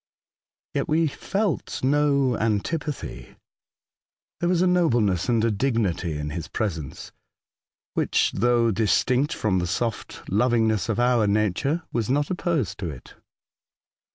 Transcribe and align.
Yet 0.73 0.87
we 0.89 1.05
felt 1.05 1.83
no 1.83 2.35
antipathy. 2.35 3.35
There 4.39 4.49
was 4.49 4.63
a 4.63 4.65
nobleness 4.65 5.29
and 5.29 5.45
a 5.45 5.51
dignity 5.51 6.17
in 6.17 6.31
his 6.31 6.47
presence 6.47 7.11
which, 7.93 8.31
though 8.31 8.71
distinct 8.71 9.31
from 9.31 9.59
the 9.59 9.67
soft 9.67 10.27
lovingness 10.27 10.89
of 10.89 10.99
our 10.99 11.27
nature, 11.27 11.83
was 11.93 12.09
not 12.09 12.31
opposed 12.31 12.79
to 12.79 12.89
it. 12.89 13.13